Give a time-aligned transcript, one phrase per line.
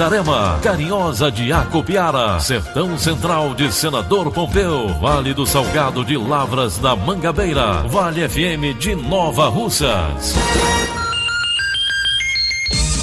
[0.00, 6.96] Itarema, Carinhosa de Acopiara, Sertão Central de Senador Pompeu, Vale do Salgado de Lavras da
[6.96, 10.34] Mangabeira, Vale FM de Nova Russas.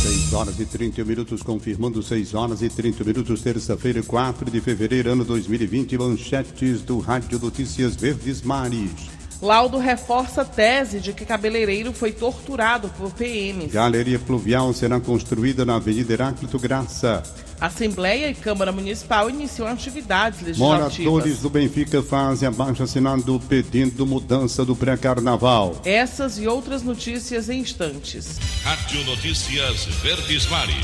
[0.02, 5.12] 6 horas e 30 minutos, confirmando 6 horas e 30 minutos, terça-feira, 4 de fevereiro,
[5.12, 9.17] ano 2020, manchetes do Rádio Notícias Verdes Mares.
[9.42, 13.72] Laudo reforça a tese de que cabeleireiro foi torturado por PMs.
[13.72, 17.22] Galeria pluvial será construída na Avenida Heráclito Graça.
[17.60, 20.98] Assembleia e Câmara Municipal iniciam atividades legislativas.
[21.00, 25.82] Moradores do Benfica fazem abaixo assinado pedindo mudança do pré-carnaval.
[25.84, 28.40] Essas e outras notícias em instantes.
[28.64, 30.76] Rádio Notícias Verdes Mares.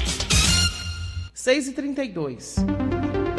[1.34, 2.56] 6 e 32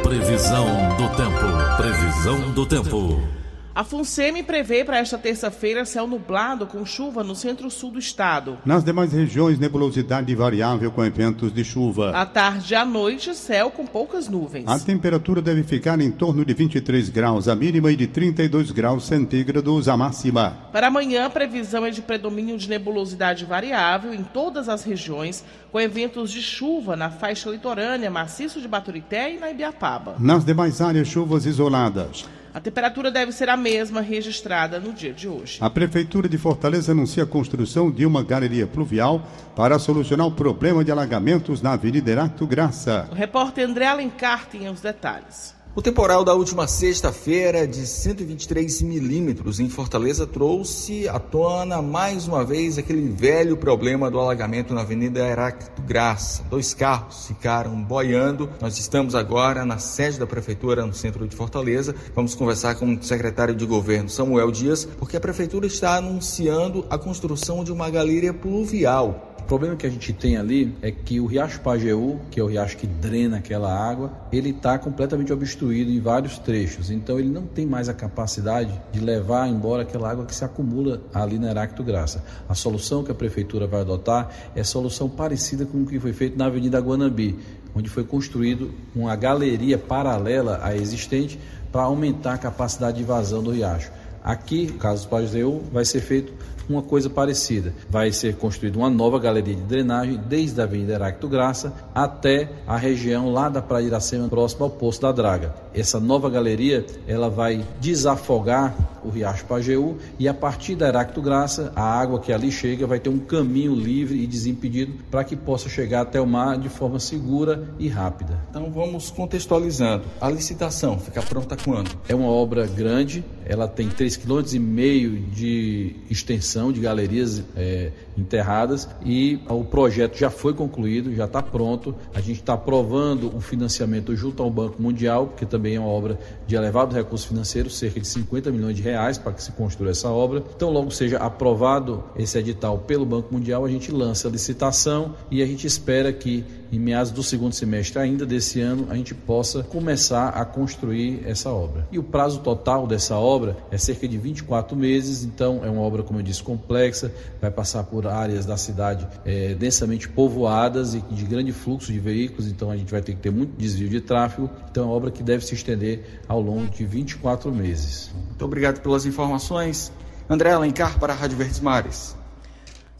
[0.03, 1.77] Previsão do tempo.
[1.77, 3.44] Previsão do tempo.
[3.75, 8.57] A FUNSEMI prevê para esta terça-feira céu nublado com chuva no centro-sul do estado.
[8.65, 12.13] Nas demais regiões, nebulosidade variável com eventos de chuva.
[12.13, 14.69] À tarde e à noite, céu com poucas nuvens.
[14.69, 19.07] A temperatura deve ficar em torno de 23 graus a mínima e de 32 graus
[19.07, 20.57] centígrados a máxima.
[20.71, 25.81] Para amanhã, a previsão é de predomínio de nebulosidade variável em todas as regiões, com
[25.81, 30.15] eventos de chuva na faixa litorânea, maciço de Baturité e na Ibiapaba.
[30.21, 32.25] Nas demais áreas, chuvas isoladas.
[32.55, 35.59] A temperatura deve ser a mesma registrada no dia de hoje.
[35.61, 39.27] A Prefeitura de Fortaleza anuncia a construção de uma galeria pluvial
[39.57, 43.09] para solucionar o problema de alagamentos na Avenida Heracto Graça.
[43.11, 45.53] O repórter André Alencar tem os detalhes.
[45.77, 52.45] O temporal da última sexta-feira, de 123 milímetros em Fortaleza, trouxe à tona mais uma
[52.45, 56.45] vez aquele velho problema do alagamento na Avenida Heracto Graça.
[56.49, 58.49] Dois carros ficaram boiando.
[58.61, 61.93] Nós estamos agora na sede da Prefeitura, no centro de Fortaleza.
[62.15, 66.97] Vamos conversar com o secretário de governo, Samuel Dias, porque a Prefeitura está anunciando a
[66.97, 71.27] construção de uma galeria pluvial o problema que a gente tem ali é que o
[71.27, 76.01] Riacho Pajeú, que é o riacho que drena aquela água, ele está completamente obstruído em
[76.01, 76.91] vários trechos.
[76.91, 81.03] Então ele não tem mais a capacidade de levar embora aquela água que se acumula
[81.13, 82.25] ali na Heracto Graça.
[82.49, 86.39] A solução que a prefeitura vai adotar é solução parecida com o que foi feito
[86.39, 87.39] na Avenida Guanambi,
[87.75, 91.39] onde foi construído uma galeria paralela à existente
[91.71, 93.93] para aumentar a capacidade de vazão do riacho.
[94.25, 96.33] Aqui, no caso do Pajeú, vai ser feito
[96.73, 97.75] uma coisa parecida.
[97.89, 102.77] Vai ser construída uma nova galeria de drenagem desde a Avenida Heracto Graça até a
[102.77, 105.55] região lá da Praia Iracema, próximo ao Poço da Draga.
[105.75, 111.73] Essa nova galeria, ela vai desafogar o Riacho Pajeú e a partir da Heracto Graça,
[111.77, 115.69] a água que ali chega vai ter um caminho livre e desimpedido para que possa
[115.69, 118.41] chegar até o mar de forma segura e rápida.
[118.51, 120.05] Então vamos contextualizando.
[120.21, 121.91] A licitação fica pronta quando?
[122.09, 129.41] É uma obra grande, ela tem 3,5 km de extensão de galerias é, enterradas e
[129.49, 131.95] o projeto já foi concluído, já está pronto.
[132.15, 136.19] A gente está aprovando o financiamento junto ao Banco Mundial, porque também é uma obra
[136.47, 140.09] de elevado recurso financeiro, cerca de 50 milhões de reais para que se construa essa
[140.09, 140.43] obra.
[140.55, 145.43] Então, logo seja aprovado esse edital pelo Banco Mundial, a gente lança a licitação e
[145.43, 149.63] a gente espera que em meados do segundo semestre ainda desse ano a gente possa
[149.63, 151.87] começar a construir essa obra.
[151.91, 156.03] E o prazo total dessa obra é cerca de 24 meses, então é uma obra,
[156.03, 161.25] como eu disse, complexa, vai passar por áreas da cidade é, densamente povoadas e de
[161.25, 164.51] grande fluxo de veículos, então a gente vai ter que ter muito desvio de tráfego.
[164.71, 168.11] Então é uma obra que deve se estender ao longo de 24 meses.
[168.15, 169.93] Muito obrigado pelas informações.
[170.29, 172.17] André Alencar para a Rádio Verdes Mares.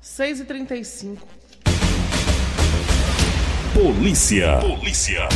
[0.03, 1.17] 6h35.
[3.75, 4.61] Polícia.
[4.61, 5.29] Polícia.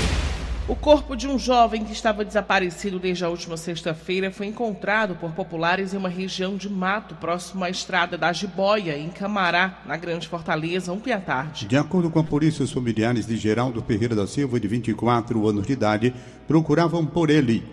[0.68, 5.32] O corpo de um jovem que estava desaparecido desde a última sexta-feira foi encontrado por
[5.32, 10.28] populares em uma região de mato próximo à estrada da Jiboia, em Camará, na Grande
[10.28, 11.66] Fortaleza, ontem à tarde.
[11.66, 15.66] De acordo com a polícia, os familiares de Geraldo Ferreira da Silva, de 24 anos
[15.66, 16.14] de idade,
[16.46, 17.64] procuravam por ele.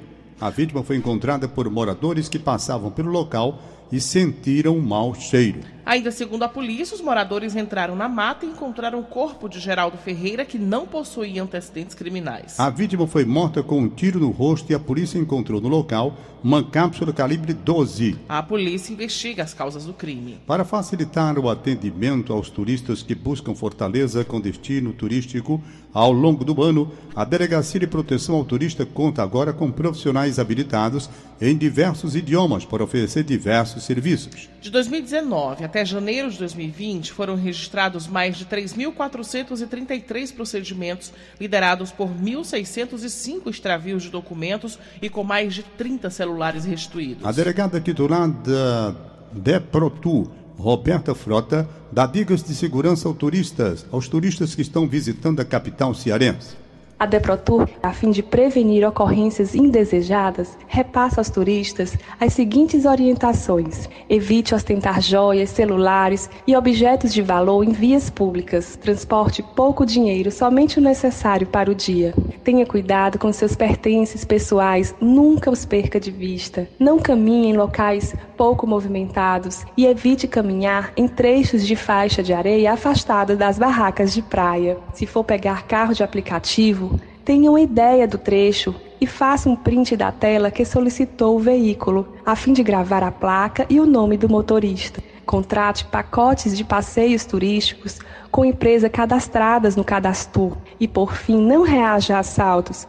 [0.42, 5.75] A vítima foi encontrada por moradores que passavam pelo local e sentiram um mau cheiro.
[5.86, 9.98] Ainda segundo a polícia, os moradores entraram na mata e encontraram o corpo de Geraldo
[9.98, 12.60] Ferreira, que não possuía antecedentes criminais.
[12.60, 16.18] A vítima foi morta com um tiro no rosto e a polícia encontrou no local
[16.44, 18.18] uma cápsula calibre 12.
[18.30, 20.40] A polícia investiga as causas do crime.
[20.46, 25.60] Para facilitar o atendimento aos turistas que buscam Fortaleza com destino turístico
[25.92, 31.10] ao longo do ano, a Delegacia de Proteção ao Turista conta agora com profissionais habilitados
[31.42, 34.48] em diversos idiomas para oferecer diversos serviços.
[34.62, 43.50] De 2019 até janeiro de 2020, foram registrados mais de 3.433 procedimentos, liderados por 1.605
[43.50, 47.26] extravios de documentos e com mais de 30 celulares restituídos.
[47.26, 48.96] A delegada titular da
[49.34, 55.46] DEPROTU, Roberta Frota, dá dicas de segurança aos turistas, aos turistas que estão visitando a
[55.46, 56.65] capital cearense.
[56.98, 64.56] A Deprotur, a fim de prevenir ocorrências indesejadas, repassa aos turistas as seguintes orientações: evite
[64.56, 68.78] ostentar joias, celulares e objetos de valor em vias públicas.
[68.78, 72.14] Transporte pouco dinheiro, somente o necessário para o dia.
[72.46, 76.66] Tenha cuidado com seus pertences pessoais, nunca os perca de vista.
[76.80, 82.72] Não caminhe em locais pouco movimentados e evite caminhar em trechos de faixa de areia
[82.72, 84.78] afastada das barracas de praia.
[84.94, 86.95] Se for pegar carro de aplicativo,
[87.26, 92.16] tenha uma ideia do trecho e faça um print da tela que solicitou o veículo,
[92.24, 95.02] a fim de gravar a placa e o nome do motorista.
[95.26, 97.98] Contrate pacotes de passeios turísticos
[98.30, 102.88] com empresas cadastradas no cadastro e, por fim, não reaja a assaltos.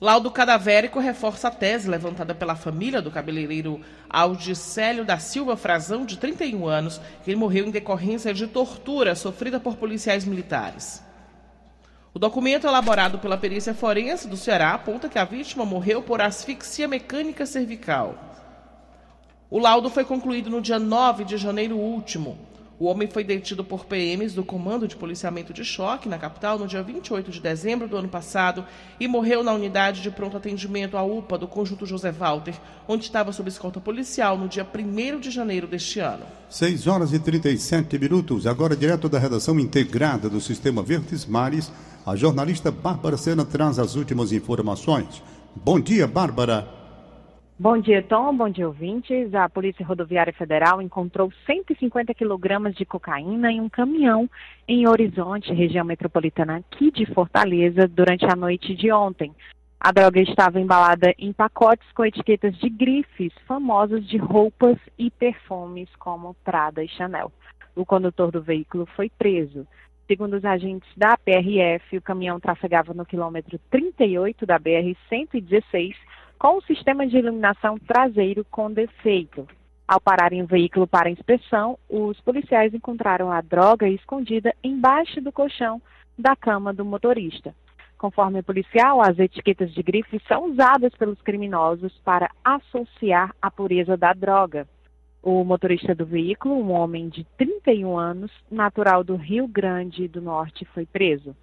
[0.00, 6.16] Laudo cadavérico reforça a tese levantada pela família do cabeleireiro Audicélio da Silva Frazão, de
[6.16, 11.06] 31 anos, que morreu em decorrência de tortura sofrida por policiais militares.
[12.14, 16.88] O documento elaborado pela perícia forense do Ceará aponta que a vítima morreu por asfixia
[16.88, 18.16] mecânica cervical.
[19.50, 22.38] O laudo foi concluído no dia 9 de janeiro último.
[22.80, 26.66] O homem foi detido por PMs do Comando de Policiamento de Choque, na capital, no
[26.68, 28.64] dia 28 de dezembro do ano passado
[29.00, 32.54] e morreu na unidade de pronto atendimento à UPA do Conjunto José Walter,
[32.86, 36.24] onde estava sob escolta policial no dia 1 de janeiro deste ano.
[36.48, 41.72] 6 horas e 37 minutos, agora direto da redação integrada do Sistema Verdes Mares,
[42.08, 45.22] a jornalista Bárbara Sena traz as últimas informações.
[45.54, 46.66] Bom dia, Bárbara.
[47.58, 48.34] Bom dia, Tom.
[48.34, 49.34] Bom dia, ouvintes.
[49.34, 54.30] A Polícia Rodoviária Federal encontrou 150 quilogramas de cocaína em um caminhão
[54.66, 59.34] em Horizonte, região metropolitana aqui de Fortaleza, durante a noite de ontem.
[59.78, 65.88] A droga estava embalada em pacotes com etiquetas de grifes famosas de roupas e perfumes
[65.98, 67.30] como Prada e Chanel.
[67.76, 69.66] O condutor do veículo foi preso.
[70.08, 75.94] Segundo os agentes da PRF, o caminhão trafegava no quilômetro 38 da BR-116
[76.38, 79.46] com o sistema de iluminação traseiro com defeito.
[79.86, 85.80] Ao pararem o veículo para inspeção, os policiais encontraram a droga escondida embaixo do colchão
[86.18, 87.54] da cama do motorista.
[87.98, 93.94] Conforme o policial, as etiquetas de grife são usadas pelos criminosos para associar a pureza
[93.94, 94.66] da droga.
[95.22, 100.64] O motorista do veículo, um homem de 31 anos, natural do Rio Grande do Norte,
[100.72, 101.34] foi preso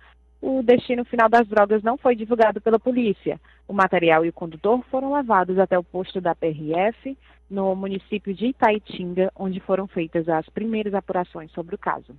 [0.45, 3.41] o destino final das drogas não foi divulgado pela polícia.
[3.67, 7.17] O material e o condutor foram levados até o posto da PRF,
[7.49, 12.15] no município de Itaitinga, onde foram feitas as primeiras apurações sobre o caso.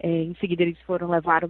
[0.00, 1.46] É, em seguida, eles foram levar,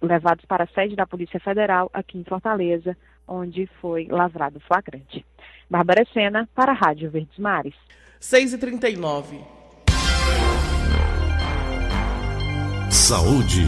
[0.00, 2.96] levados para a sede da Polícia Federal, aqui em Fortaleza,
[3.26, 5.22] onde foi lavrado flagrante.
[5.68, 7.74] Bárbara Sena, para a Rádio Verdes Mares.
[8.20, 9.38] 6h39.
[12.90, 13.64] Saúde.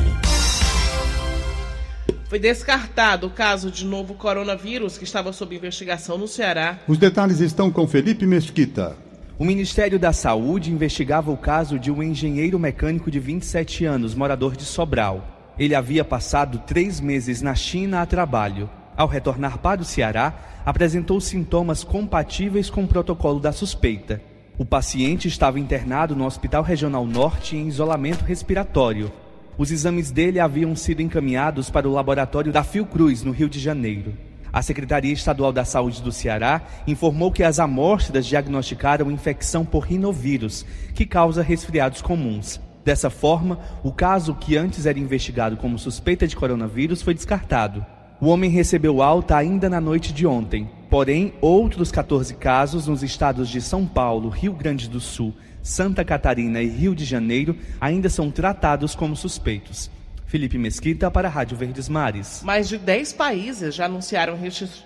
[2.28, 6.80] Foi descartado o caso de novo coronavírus que estava sob investigação no Ceará.
[6.88, 8.96] Os detalhes estão com Felipe Mesquita.
[9.38, 14.56] O Ministério da Saúde investigava o caso de um engenheiro mecânico de 27 anos, morador
[14.56, 15.54] de Sobral.
[15.58, 18.68] Ele havia passado três meses na China a trabalho.
[18.96, 20.34] Ao retornar para o Ceará,
[20.66, 24.20] apresentou sintomas compatíveis com o protocolo da suspeita.
[24.60, 29.10] O paciente estava internado no Hospital Regional Norte em isolamento respiratório.
[29.56, 34.12] Os exames dele haviam sido encaminhados para o laboratório da Fiocruz, no Rio de Janeiro.
[34.52, 40.66] A Secretaria Estadual da Saúde do Ceará informou que as amostras diagnosticaram infecção por rinovírus,
[40.94, 42.60] que causa resfriados comuns.
[42.84, 47.82] Dessa forma, o caso que antes era investigado como suspeita de coronavírus foi descartado.
[48.20, 50.68] O homem recebeu alta ainda na noite de ontem.
[50.90, 55.32] Porém, outros 14 casos nos estados de São Paulo, Rio Grande do Sul,
[55.62, 59.88] Santa Catarina e Rio de Janeiro ainda são tratados como suspeitos.
[60.26, 62.42] Felipe Mesquita para a Rádio Verdes Mares.
[62.42, 64.36] Mais de 10 países já anunciaram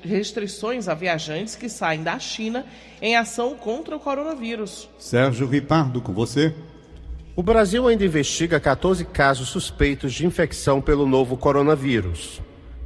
[0.02, 2.66] restrições a viajantes que saem da China
[3.00, 4.88] em ação contra o coronavírus.
[4.98, 6.54] Sérgio Ripardo, com você.
[7.34, 12.42] O Brasil ainda investiga 14 casos suspeitos de infecção pelo novo coronavírus.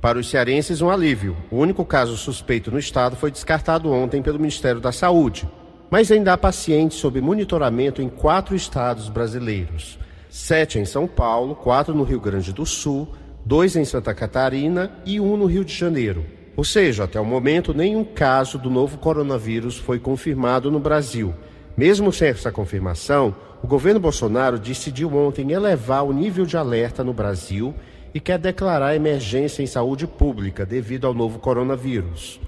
[0.08, 1.36] Para os cearenses, um alívio.
[1.50, 5.46] O único caso suspeito no estado foi descartado ontem pelo Ministério da Saúde.
[5.90, 9.98] Mas ainda há pacientes sob monitoramento em quatro estados brasileiros
[10.30, 13.06] sete em São Paulo, quatro no Rio Grande do Sul,
[13.44, 16.24] dois em Santa Catarina e um no Rio de Janeiro.
[16.56, 21.34] Ou seja, até o momento, nenhum caso do novo coronavírus foi confirmado no Brasil.
[21.76, 27.12] Mesmo sem essa confirmação, o governo Bolsonaro decidiu ontem elevar o nível de alerta no
[27.12, 27.74] Brasil
[28.18, 32.40] e quer declarar emergência em saúde pública devido ao novo coronavírus.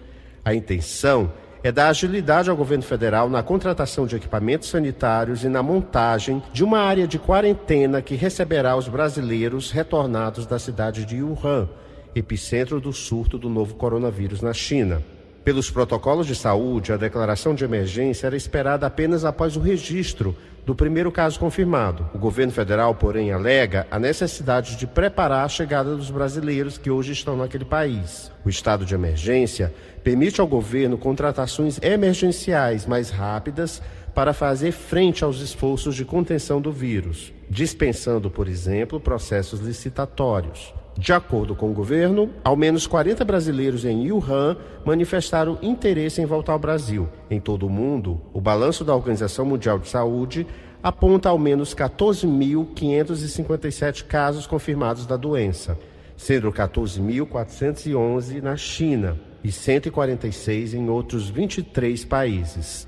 [0.44, 5.62] A intenção é dar agilidade ao governo federal na contratação de equipamentos sanitários e na
[5.62, 11.68] montagem de uma área de quarentena que receberá os brasileiros retornados da cidade de Wuhan,
[12.16, 15.00] epicentro do surto do novo coronavírus na China.
[15.44, 20.74] Pelos protocolos de saúde, a declaração de emergência era esperada apenas após o registro do
[20.74, 22.08] primeiro caso confirmado.
[22.14, 27.12] O governo federal, porém, alega a necessidade de preparar a chegada dos brasileiros que hoje
[27.12, 28.30] estão naquele país.
[28.44, 33.82] O estado de emergência permite ao governo contratações emergenciais mais rápidas
[34.14, 40.74] para fazer frente aos esforços de contenção do vírus, dispensando, por exemplo, processos licitatórios.
[41.00, 46.52] De acordo com o governo, ao menos 40 brasileiros em Wuhan manifestaram interesse em voltar
[46.52, 47.08] ao Brasil.
[47.30, 50.46] Em todo o mundo, o balanço da Organização Mundial de Saúde
[50.82, 55.78] aponta ao menos 14.557 casos confirmados da doença,
[56.18, 62.86] sendo 14.411 na China e 146 em outros 23 países.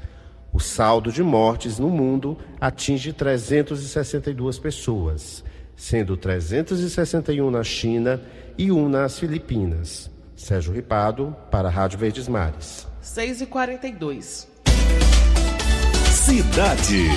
[0.52, 5.42] O saldo de mortes no mundo atinge 362 pessoas
[5.76, 8.20] sendo 361 na China
[8.56, 10.10] e um nas Filipinas.
[10.36, 12.86] Sérgio Ripado, para a Rádio Verdes Mares.
[13.00, 14.48] 6 e 42
[16.10, 17.08] Cidade.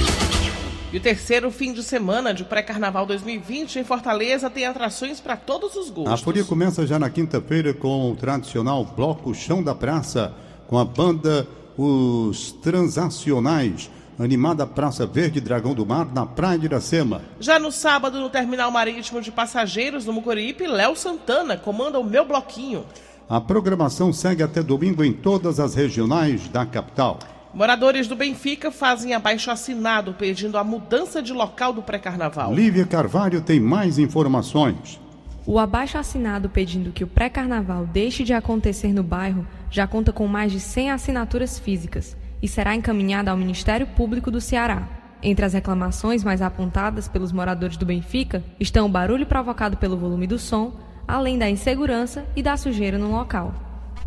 [0.91, 5.75] E o terceiro fim de semana de pré-carnaval 2020 em Fortaleza tem atrações para todos
[5.75, 6.13] os gostos.
[6.13, 10.33] A folia começa já na quinta-feira com o tradicional Bloco Chão da Praça,
[10.67, 11.47] com a banda
[11.77, 17.21] Os Transacionais animada Praça Verde Dragão do Mar, na Praia de Iracema.
[17.39, 22.25] Já no sábado, no Terminal Marítimo de Passageiros, no Mucuripe, Léo Santana comanda o Meu
[22.25, 22.85] Bloquinho.
[23.27, 27.19] A programação segue até domingo em todas as regionais da capital.
[27.53, 32.53] Moradores do Benfica fazem abaixo assinado pedindo a mudança de local do pré-carnaval.
[32.53, 34.99] Lívia Carvalho tem mais informações.
[35.45, 40.27] O abaixo assinado pedindo que o pré-carnaval deixe de acontecer no bairro já conta com
[40.27, 44.87] mais de 100 assinaturas físicas e será encaminhada ao Ministério Público do Ceará.
[45.23, 50.27] Entre as reclamações mais apontadas pelos moradores do Benfica estão o barulho provocado pelo volume
[50.27, 50.71] do som,
[51.07, 53.51] além da insegurança e da sujeira no local.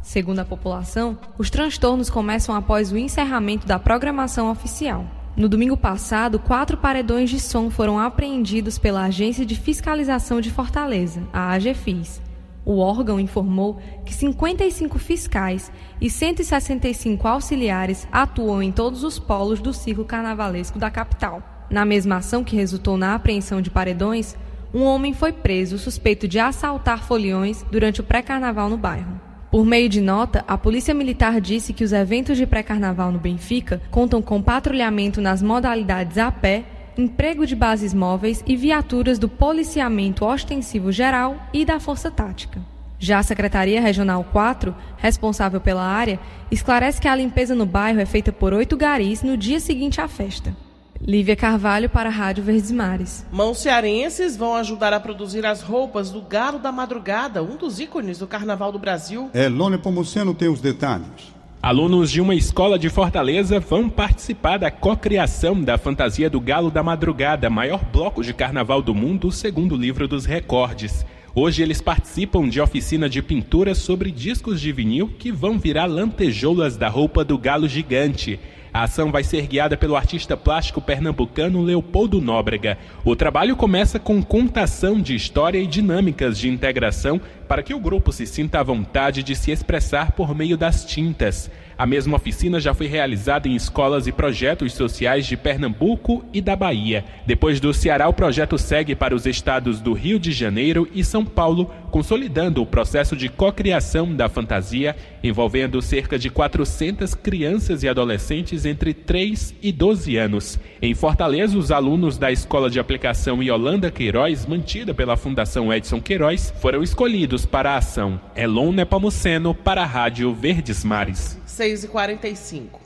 [0.00, 5.04] Segundo a população, os transtornos começam após o encerramento da programação oficial.
[5.36, 11.24] No domingo passado, quatro paredões de som foram apreendidos pela Agência de Fiscalização de Fortaleza,
[11.32, 12.22] a AGFIS,
[12.68, 19.72] o órgão informou que 55 fiscais e 165 auxiliares atuam em todos os polos do
[19.72, 21.42] ciclo carnavalesco da capital.
[21.70, 24.36] Na mesma ação que resultou na apreensão de paredões,
[24.72, 29.18] um homem foi preso suspeito de assaltar foliões durante o pré-carnaval no bairro.
[29.50, 33.80] Por meio de nota, a Polícia Militar disse que os eventos de pré-carnaval no Benfica
[33.90, 36.66] contam com patrulhamento nas modalidades a pé
[36.98, 42.60] emprego de bases móveis e viaturas do policiamento ostensivo geral e da Força Tática.
[42.98, 46.18] Já a Secretaria Regional 4, responsável pela área,
[46.50, 50.08] esclarece que a limpeza no bairro é feita por oito garis no dia seguinte à
[50.08, 50.52] festa.
[51.00, 53.24] Lívia Carvalho para a Rádio Verdes Mares.
[53.30, 58.18] Mãos cearenses vão ajudar a produzir as roupas do Galo da Madrugada, um dos ícones
[58.18, 59.30] do Carnaval do Brasil.
[59.32, 61.37] Elone Pomuceno tem os detalhes.
[61.60, 66.84] Alunos de uma escola de Fortaleza vão participar da cocriação da fantasia do Galo da
[66.84, 71.04] Madrugada, maior bloco de carnaval do mundo, segundo o livro dos recordes.
[71.34, 76.76] Hoje eles participam de oficina de pintura sobre discos de vinil que vão virar lantejoulas
[76.76, 78.38] da roupa do galo gigante.
[78.72, 82.78] A ação vai ser guiada pelo artista plástico pernambucano Leopoldo Nóbrega.
[83.04, 88.12] O trabalho começa com contação de história e dinâmicas de integração para que o grupo
[88.12, 91.50] se sinta à vontade de se expressar por meio das tintas.
[91.78, 96.56] A mesma oficina já foi realizada em escolas e projetos sociais de Pernambuco e da
[96.56, 97.04] Bahia.
[97.24, 101.24] Depois do Ceará, o projeto segue para os estados do Rio de Janeiro e São
[101.24, 108.66] Paulo, consolidando o processo de cocriação da fantasia, envolvendo cerca de 400 crianças e adolescentes
[108.66, 110.58] entre 3 e 12 anos.
[110.82, 116.52] Em Fortaleza, os alunos da Escola de Aplicação Yolanda Queiroz, mantida pela Fundação Edson Queiroz,
[116.60, 118.20] foram escolhidos para a ação.
[118.34, 121.38] Elon Nepomuceno para a Rádio Verdes Mares.
[121.46, 122.80] 6 e 45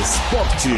[0.00, 0.68] Esporte.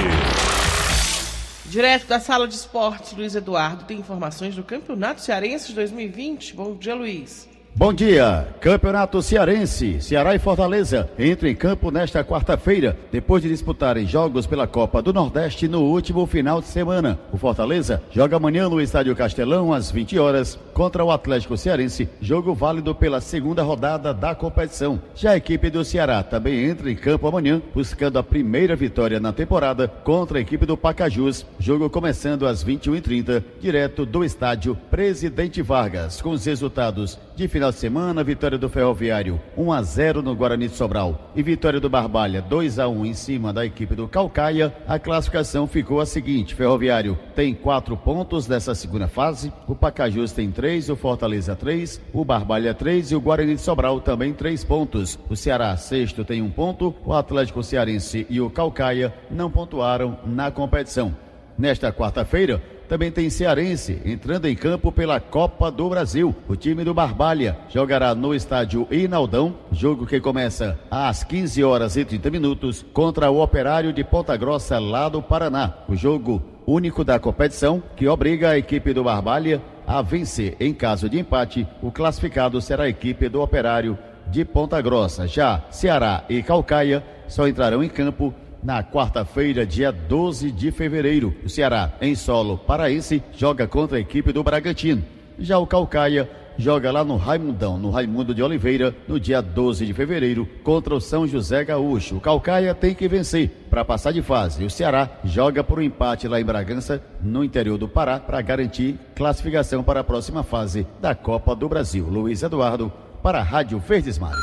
[1.67, 6.57] Direto da sala de esportes, Luiz Eduardo tem informações do Campeonato Cearense de 2020.
[6.57, 7.49] Bom dia, Luiz.
[7.73, 10.03] Bom dia, Campeonato Cearense.
[10.03, 15.12] Ceará e Fortaleza entram em campo nesta quarta-feira, depois de disputarem jogos pela Copa do
[15.12, 17.19] Nordeste no último final de semana.
[17.33, 22.54] O Fortaleza joga amanhã no Estádio Castelão às 20 horas contra o Atlético Cearense, jogo
[22.54, 24.99] válido pela segunda rodada da competição.
[25.14, 29.30] Já a equipe do Ceará também entra em campo amanhã, buscando a primeira vitória na
[29.30, 36.22] temporada contra a equipe do Pacajus, jogo começando às 21h30, direto do estádio Presidente Vargas,
[36.22, 40.68] com os resultados de final de semana, vitória do Ferroviário 1 a 0 no Guarani
[40.68, 44.75] de Sobral e vitória do Barbalha 2 a 1 em cima da equipe do Calcaia.
[44.87, 50.50] A classificação ficou a seguinte: Ferroviário tem quatro pontos nessa segunda fase, o Pacajus tem
[50.50, 55.19] três, o Fortaleza três, o Barbalha três e o Guarani de Sobral também três pontos.
[55.29, 60.50] O Ceará sexto tem um ponto, o Atlético Cearense e o Calcaia não pontuaram na
[60.50, 61.17] competição.
[61.59, 66.35] Nesta quarta-feira, também tem Cearense entrando em campo pela Copa do Brasil.
[66.49, 72.05] O time do Barbalha jogará no estádio Inaldão, jogo que começa às 15 horas e
[72.05, 75.73] 30 minutos contra o Operário de Ponta Grossa, lá do Paraná.
[75.89, 80.56] O jogo único da competição que obriga a equipe do Barbalha a vencer.
[80.61, 85.26] Em caso de empate, o classificado será a equipe do Operário de Ponta Grossa.
[85.26, 88.32] Já Ceará e Calcaia só entrarão em campo
[88.62, 91.35] na quarta-feira, dia 12 de fevereiro.
[91.44, 95.02] O Ceará, em solo paraense, joga contra a equipe do Bragantino.
[95.37, 96.30] Já o Calcaia
[96.61, 101.00] joga lá no Raimundão, no Raimundo de Oliveira, no dia 12 de fevereiro, contra o
[101.00, 102.17] São José Gaúcho.
[102.17, 104.64] O Calcaia tem que vencer para passar de fase.
[104.64, 108.99] O Ceará joga por um empate lá em Bragança, no interior do Pará, para garantir
[109.14, 112.07] classificação para a próxima fase da Copa do Brasil.
[112.07, 114.38] Luiz Eduardo, para a Rádio Verdes Mares.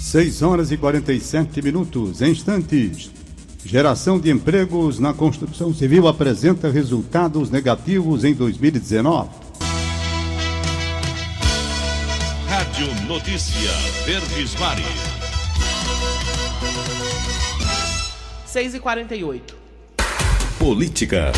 [0.00, 2.22] 6 horas e 47 minutos.
[2.22, 3.10] Em instantes.
[3.64, 9.47] Geração de empregos na construção civil apresenta resultados negativos em 2019.
[12.78, 13.70] Rádio Notícia
[14.04, 14.84] Verdes Mares.
[18.46, 19.56] 6 e 48
[20.60, 21.32] Política.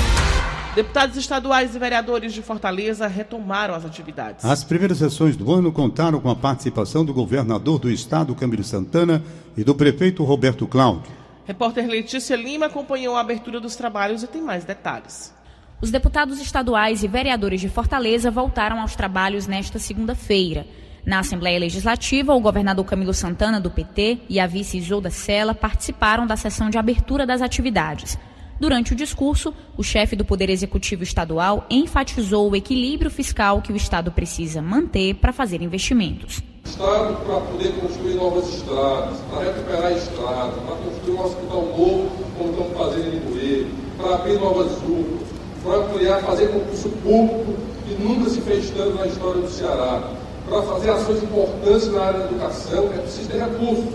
[0.75, 4.45] Deputados estaduais e vereadores de Fortaleza retomaram as atividades.
[4.45, 9.25] As primeiras sessões do ano contaram com a participação do governador do estado, Camilo Santana,
[9.57, 11.11] e do prefeito Roberto Cláudio.
[11.47, 15.35] Repórter Letícia Lima acompanhou a abertura dos trabalhos e tem mais detalhes.
[15.81, 20.67] Os deputados estaduais e vereadores de Fortaleza voltaram aos trabalhos nesta segunda-feira.
[21.05, 26.27] Na Assembleia Legislativa, o governador Camilo Santana, do PT, e a vice Isolda Sela participaram
[26.27, 28.19] da sessão de abertura das atividades.
[28.61, 33.77] Durante o discurso, o chefe do Poder Executivo Estadual enfatizou o equilíbrio fiscal que o
[33.77, 36.43] Estado precisa manter para fazer investimentos.
[36.67, 42.51] Estado para poder construir novas estradas, para recuperar estradas, para construir um hospital novo, como
[42.51, 45.23] estamos fazendo em Limoeiro, para abrir novas ruas,
[45.65, 50.13] para ampliar, fazer concurso público que nunca se fez tanto na história do Ceará,
[50.51, 53.95] para fazer ações importantes na área da educação, é preciso ter recursos.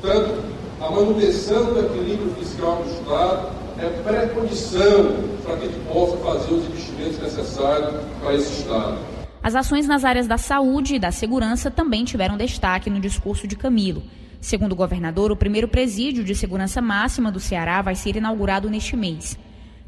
[0.00, 0.42] Portanto,
[0.80, 6.64] a manutenção do equilíbrio fiscal do Estado é pré-condição para que gente possa fazer os
[6.64, 8.98] investimentos necessários para esse Estado.
[9.42, 13.56] As ações nas áreas da saúde e da segurança também tiveram destaque no discurso de
[13.56, 14.02] Camilo.
[14.40, 18.96] Segundo o governador, o primeiro presídio de segurança máxima do Ceará vai ser inaugurado neste
[18.96, 19.38] mês.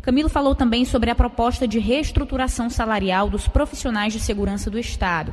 [0.03, 5.33] Camilo falou também sobre a proposta de reestruturação salarial dos profissionais de segurança do Estado.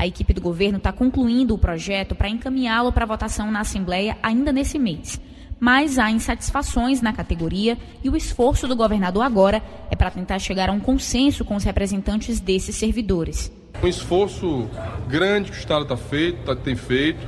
[0.00, 4.50] A equipe do governo está concluindo o projeto para encaminhá-lo para votação na Assembleia ainda
[4.50, 5.20] nesse mês
[5.62, 10.70] mas há insatisfações na categoria e o esforço do governador agora é para tentar chegar
[10.70, 13.52] a um consenso com os representantes desses servidores.
[13.82, 14.70] Um esforço
[15.06, 17.20] grande que o Estado está feito, tá, tem feito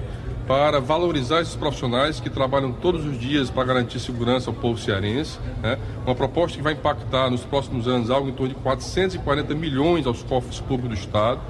[0.46, 5.38] para valorizar esses profissionais que trabalham todos os dias para garantir segurança ao povo cearense.
[5.62, 5.78] Né?
[6.04, 10.22] Uma proposta que vai impactar nos próximos anos algo em torno de 440 milhões aos
[10.22, 11.40] cofres públicos do Estado.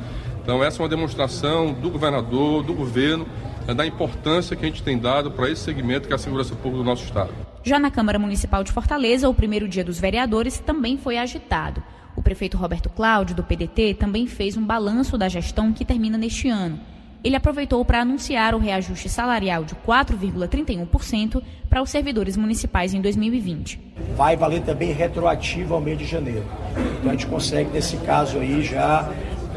[0.42, 3.26] Então, essa é uma demonstração do governador, do governo,
[3.66, 6.54] é da importância que a gente tem dado para esse segmento que é a segurança
[6.54, 7.30] pública do nosso Estado.
[7.62, 11.80] Já na Câmara Municipal de Fortaleza, o primeiro dia dos vereadores também foi agitado.
[12.16, 16.48] O prefeito Roberto Cláudio, do PDT, também fez um balanço da gestão que termina neste
[16.48, 16.78] ano.
[17.24, 23.78] ele aproveitou para anunciar o reajuste salarial de 4,31% para os servidores municipais em 2020.
[24.16, 26.44] Vai valer também retroativo ao mês de janeiro.
[26.98, 29.08] Então a gente consegue, nesse caso aí, já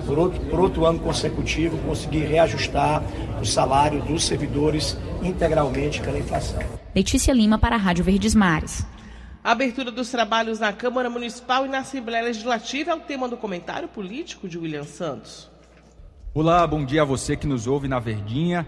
[0.05, 3.03] por outro, por outro ano consecutivo, conseguir reajustar
[3.41, 6.63] o salário dos servidores integralmente pela inflação.
[6.95, 8.85] Letícia Lima para a Rádio Verdes Mares.
[9.43, 13.37] A abertura dos trabalhos na Câmara Municipal e na Assembleia Legislativa é o tema do
[13.37, 15.49] comentário político de William Santos.
[16.33, 18.65] Olá, bom dia a você que nos ouve na Verdinha.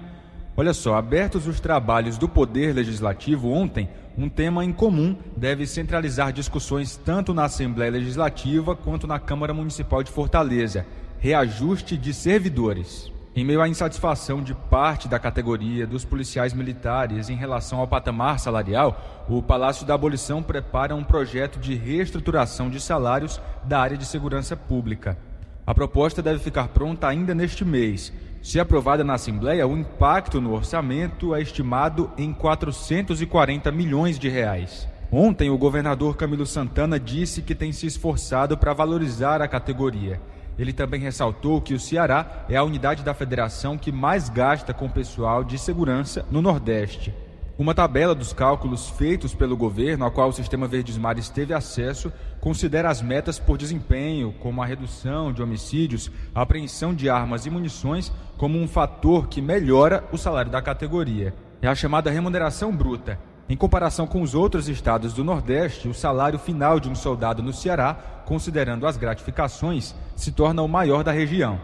[0.55, 6.33] Olha só, abertos os trabalhos do Poder Legislativo ontem, um tema em comum deve centralizar
[6.33, 10.85] discussões tanto na Assembleia Legislativa quanto na Câmara Municipal de Fortaleza:
[11.19, 13.11] reajuste de servidores.
[13.35, 18.39] Em meio à insatisfação de parte da categoria dos policiais militares em relação ao patamar
[18.39, 24.05] salarial, o Palácio da Abolição prepara um projeto de reestruturação de salários da área de
[24.05, 25.17] segurança pública.
[25.65, 28.13] A proposta deve ficar pronta ainda neste mês.
[28.41, 34.87] Se aprovada na Assembleia, o impacto no orçamento é estimado em 440 milhões de reais.
[35.11, 40.21] Ontem, o governador Camilo Santana disse que tem se esforçado para valorizar a categoria.
[40.57, 44.89] Ele também ressaltou que o Ceará é a unidade da federação que mais gasta com
[44.89, 47.13] pessoal de segurança no Nordeste.
[47.59, 52.13] Uma tabela dos cálculos feitos pelo governo, a qual o Sistema Verdes Mares teve acesso,
[52.39, 57.49] considera as metas por desempenho, como a redução de homicídios, a apreensão de armas e
[57.49, 61.33] munições, como um fator que melhora o salário da categoria.
[61.59, 66.37] É a chamada remuneração bruta, em comparação com os outros estados do Nordeste, o salário
[66.37, 67.93] final de um soldado no Ceará,
[68.25, 71.57] considerando as gratificações, se torna o maior da região.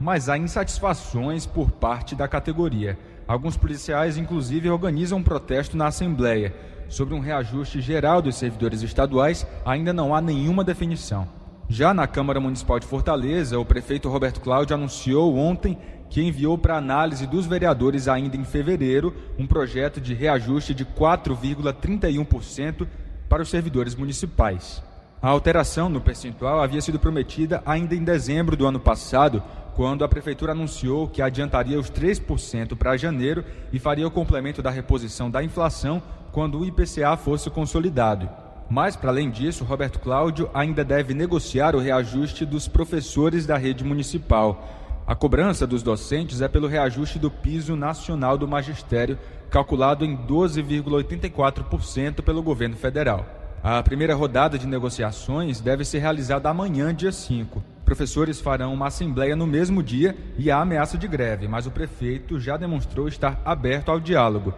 [0.00, 2.98] Mas há insatisfações por parte da categoria.
[3.26, 6.54] Alguns policiais, inclusive, organizam um protesto na Assembleia.
[6.88, 11.28] Sobre um reajuste geral dos servidores estaduais, ainda não há nenhuma definição.
[11.68, 15.78] Já na Câmara Municipal de Fortaleza, o prefeito Roberto Cláudio anunciou ontem
[16.10, 22.86] que enviou para análise dos vereadores ainda em fevereiro um projeto de reajuste de 4,31%
[23.28, 24.82] para os servidores municipais.
[25.20, 29.42] A alteração no percentual havia sido prometida ainda em dezembro do ano passado,
[29.74, 34.70] quando a prefeitura anunciou que adiantaria os 3% para janeiro e faria o complemento da
[34.70, 38.28] reposição da inflação quando o IPCA fosse consolidado.
[38.70, 43.82] Mas, para além disso, Roberto Cláudio ainda deve negociar o reajuste dos professores da rede
[43.82, 44.87] municipal.
[45.08, 49.18] A cobrança dos docentes é pelo reajuste do piso nacional do magistério,
[49.48, 53.24] calculado em 12,84% pelo governo federal.
[53.62, 57.64] A primeira rodada de negociações deve ser realizada amanhã, dia 5.
[57.86, 62.38] Professores farão uma assembleia no mesmo dia e há ameaça de greve, mas o prefeito
[62.38, 64.52] já demonstrou estar aberto ao diálogo.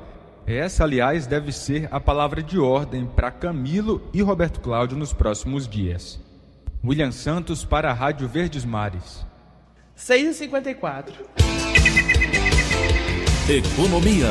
[0.48, 5.68] Essa, aliás, deve ser a palavra de ordem para Camilo e Roberto Cláudio nos próximos
[5.68, 6.20] dias.
[6.84, 9.29] William Santos para a Rádio Verdes Mares.
[10.00, 11.12] 6h54.
[13.48, 14.30] Economia.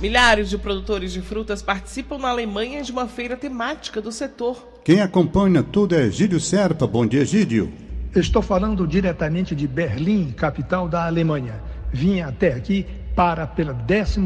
[0.00, 4.80] Milhares de produtores de frutas participam na Alemanha de uma feira temática do setor.
[4.84, 6.86] Quem acompanha tudo é Gídio Serpa.
[6.86, 7.70] Bom dia, Gídio.
[8.14, 11.60] Estou falando diretamente de Berlim, capital da Alemanha.
[11.92, 14.20] Vim até aqui para, pelo 12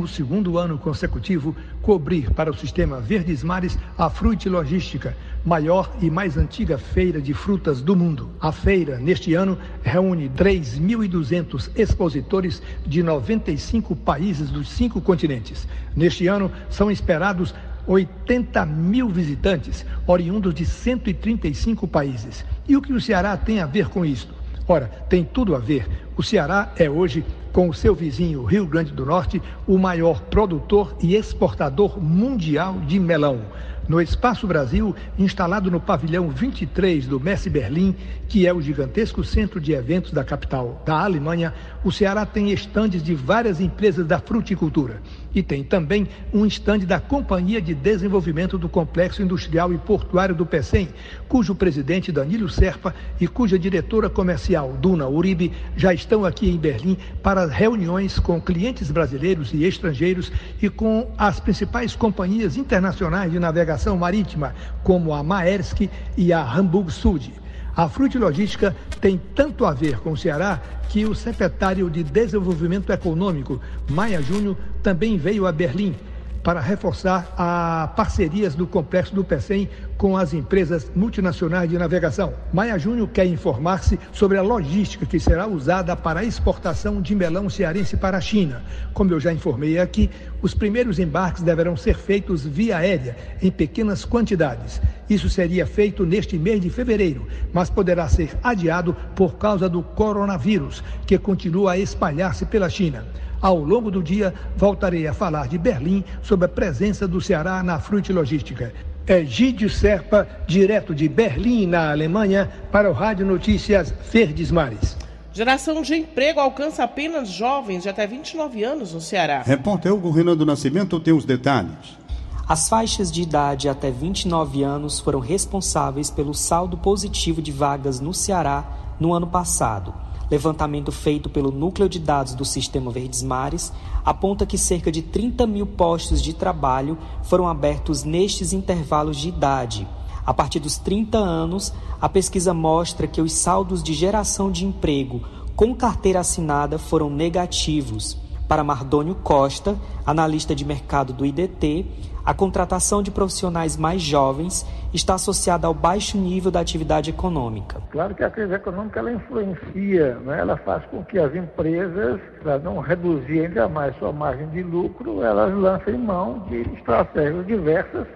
[0.57, 6.79] ano consecutivo, cobrir para o sistema Verdes Mares a Fruit Logística, maior e mais antiga
[6.79, 8.31] feira de frutas do mundo.
[8.41, 15.67] A feira, neste ano, reúne 3.200 expositores de 95 países dos cinco continentes.
[15.97, 17.55] Neste ano, são esperados
[17.87, 22.45] 80 mil visitantes, oriundos de 135 países.
[22.69, 24.33] E o que o Ceará tem a ver com isto?
[24.69, 25.89] Ora, tem tudo a ver.
[26.17, 30.97] O Ceará é hoje, com o seu vizinho Rio Grande do Norte, o maior produtor
[31.01, 33.41] e exportador mundial de melão.
[33.89, 37.97] No Espaço Brasil, instalado no pavilhão 23 do Messi Berlim,
[38.29, 43.03] que é o gigantesco centro de eventos da capital da Alemanha, o Ceará tem estandes
[43.03, 45.03] de várias empresas da fruticultura
[45.35, 50.47] e tem também um estande da Companhia de Desenvolvimento do Complexo Industrial e Portuário do
[50.47, 50.89] PECEM,
[51.29, 56.97] cujo presidente Danilo Serpa e cuja diretora comercial Duna Uribe já estão aqui em Berlim
[57.23, 63.97] para reuniões com clientes brasileiros e estrangeiros e com as principais companhias internacionais de navegação
[63.97, 67.33] marítima, como a Maersk e a Hamburg Sud.
[67.81, 72.93] A Frute Logística tem tanto a ver com o Ceará que o secretário de Desenvolvimento
[72.93, 75.97] Econômico, Maia Júnior, também veio a Berlim.
[76.43, 82.33] Para reforçar a parcerias do complexo do PECEM com as empresas multinacionais de navegação.
[82.53, 87.51] Maia Júnior quer informar-se sobre a logística que será usada para a exportação de melão
[87.51, 88.63] cearense para a China.
[88.95, 90.09] Como eu já informei aqui,
[90.41, 94.81] os primeiros embarques deverão ser feitos via aérea, em pequenas quantidades.
[95.09, 100.83] Isso seria feito neste mês de fevereiro, mas poderá ser adiado por causa do coronavírus,
[101.07, 103.05] que continua a espalhar-se pela China.
[103.43, 107.81] Ao longo do dia, voltarei a falar de Berlim sobre a presença do Ceará na
[107.81, 108.73] Fruit Logística.
[109.07, 114.97] É Gídio Serpa, direto de Berlim, na Alemanha, para o Rádio Notícias Verdes Mares.
[115.33, 119.43] Geração de emprego alcança apenas jovens de até 29 anos no Ceará.
[119.43, 121.99] Repórter Hugo Renan do Nascimento tem os detalhes.
[122.47, 128.13] As faixas de idade até 29 anos foram responsáveis pelo saldo positivo de vagas no
[128.13, 128.65] Ceará
[128.99, 129.95] no ano passado.
[130.31, 133.73] Levantamento feito pelo Núcleo de Dados do Sistema Verdes Mares
[134.05, 139.89] aponta que cerca de 30 mil postos de trabalho foram abertos nestes intervalos de idade.
[140.25, 145.21] A partir dos 30 anos, a pesquisa mostra que os saldos de geração de emprego
[145.57, 148.17] com carteira assinada foram negativos.
[148.47, 151.87] Para Mardônio Costa, analista de mercado do IDT,
[152.25, 157.81] a contratação de profissionais mais jovens está associada ao baixo nível da atividade econômica.
[157.91, 160.41] Claro que a crise econômica ela influencia, né?
[160.41, 165.23] ela faz com que as empresas, para não reduzir ainda mais sua margem de lucro,
[165.23, 168.07] elas lancem mão de estratégias diversas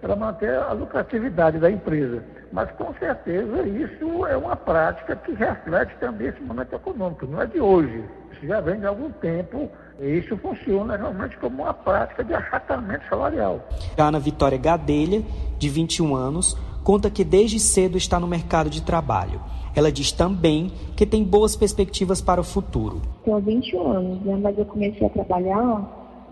[0.00, 2.22] para manter a lucratividade da empresa.
[2.52, 7.46] Mas com certeza isso é uma prática que reflete também esse momento econômico, não é
[7.46, 8.04] de hoje.
[8.32, 9.68] Isso já vem de algum tempo
[10.00, 13.60] e isso funciona realmente como uma prática de achatamento salarial.
[13.96, 15.22] Ana Vitória Gadelha,
[15.58, 19.40] de 21 anos, conta que desde cedo está no mercado de trabalho.
[19.74, 23.02] Ela diz também que tem boas perspectivas para o futuro.
[23.24, 24.38] Tenho 21 anos, né?
[24.40, 25.82] mas eu comecei a trabalhar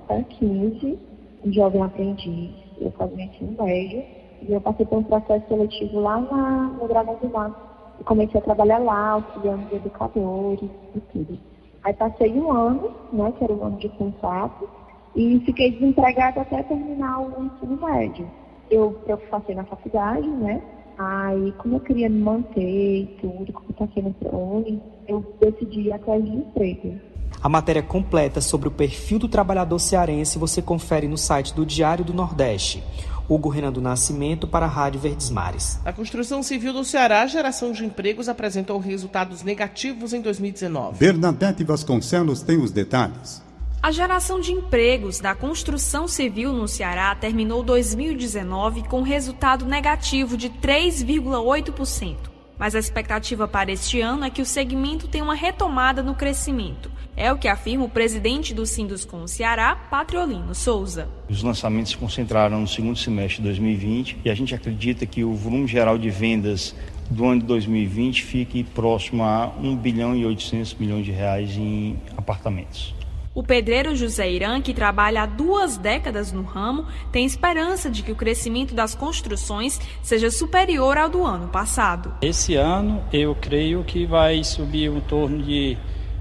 [0.08, 0.98] há 15,
[1.44, 2.50] um jovem aprendiz.
[2.80, 4.02] Eu fazia ensino médio
[4.42, 7.94] e eu passei por um processo seletivo lá na, no Dragão do Mar.
[8.00, 11.38] E comecei a trabalhar lá, auxiliando os educadores e tudo.
[11.86, 14.68] Aí passei um ano, né, que era o um ano de contrato,
[15.14, 18.28] e fiquei desempregada até terminar o ensino médio.
[18.68, 20.60] Eu, eu passei na faculdade, né?
[20.98, 25.92] Aí, como eu queria me manter e tudo, como está sendo ruim, eu decidi ir
[25.92, 26.98] atrás de emprego.
[27.40, 32.04] A matéria completa sobre o perfil do trabalhador cearense você confere no site do Diário
[32.04, 32.82] do Nordeste.
[33.28, 35.80] Hugo Renan do Nascimento para a Rádio Verdes Mares.
[35.84, 40.98] A construção civil do Ceará, a geração de empregos apresentou resultados negativos em 2019.
[40.98, 43.42] Bernadette Vasconcelos tem os detalhes.
[43.82, 50.50] A geração de empregos da construção civil no Ceará terminou 2019 com resultado negativo de
[50.50, 52.16] 3,8%.
[52.58, 56.90] Mas a expectativa para este ano é que o segmento tenha uma retomada no crescimento.
[57.18, 61.08] É o que afirma o presidente do Sinduscom Ceará, Patriolino Souza.
[61.30, 65.32] Os lançamentos se concentraram no segundo semestre de 2020 e a gente acredita que o
[65.32, 66.74] volume geral de vendas
[67.08, 71.98] do ano de 2020 fique próximo a 1 bilhão e 800 milhões de reais em
[72.18, 72.94] apartamentos.
[73.34, 78.12] O pedreiro José Irã, que trabalha há duas décadas no ramo, tem esperança de que
[78.12, 82.14] o crescimento das construções seja superior ao do ano passado.
[82.20, 85.78] Esse ano eu creio que vai subir em torno de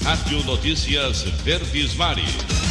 [0.02, 2.65] Rádio Notícias Verdes Mares.